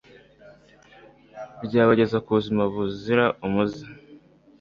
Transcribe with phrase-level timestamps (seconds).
[1.65, 3.83] ryabageza ku buzima buzira umuze